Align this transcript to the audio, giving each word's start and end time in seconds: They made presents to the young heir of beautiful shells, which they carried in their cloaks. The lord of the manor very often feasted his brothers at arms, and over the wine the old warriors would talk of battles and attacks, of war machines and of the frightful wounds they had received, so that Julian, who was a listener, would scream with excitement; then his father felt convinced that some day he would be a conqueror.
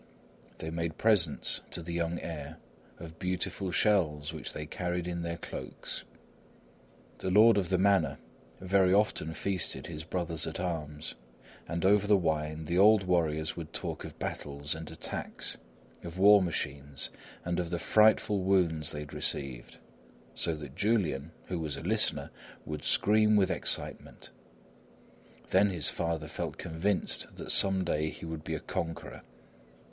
They 0.57 0.71
made 0.71 0.97
presents 0.97 1.61
to 1.69 1.83
the 1.83 1.93
young 1.93 2.19
heir 2.19 2.57
of 2.97 3.19
beautiful 3.19 3.69
shells, 3.69 4.33
which 4.33 4.51
they 4.51 4.65
carried 4.65 5.07
in 5.07 5.21
their 5.21 5.37
cloaks. 5.37 6.05
The 7.19 7.29
lord 7.29 7.55
of 7.55 7.69
the 7.69 7.77
manor 7.77 8.17
very 8.59 8.91
often 8.95 9.35
feasted 9.35 9.85
his 9.85 10.03
brothers 10.03 10.47
at 10.47 10.59
arms, 10.59 11.13
and 11.67 11.85
over 11.85 12.07
the 12.07 12.17
wine 12.17 12.65
the 12.65 12.79
old 12.79 13.03
warriors 13.03 13.55
would 13.55 13.73
talk 13.73 14.03
of 14.03 14.17
battles 14.17 14.73
and 14.73 14.89
attacks, 14.89 15.57
of 16.03 16.17
war 16.17 16.41
machines 16.41 17.11
and 17.45 17.59
of 17.59 17.69
the 17.69 17.77
frightful 17.77 18.41
wounds 18.41 18.91
they 18.91 19.01
had 19.01 19.13
received, 19.13 19.77
so 20.33 20.55
that 20.55 20.75
Julian, 20.75 21.31
who 21.45 21.59
was 21.59 21.77
a 21.77 21.81
listener, 21.81 22.31
would 22.65 22.83
scream 22.83 23.35
with 23.35 23.51
excitement; 23.51 24.31
then 25.51 25.69
his 25.69 25.89
father 25.89 26.27
felt 26.27 26.57
convinced 26.57 27.27
that 27.35 27.51
some 27.51 27.83
day 27.83 28.09
he 28.09 28.25
would 28.25 28.43
be 28.43 28.55
a 28.55 28.59
conqueror. 28.59 29.21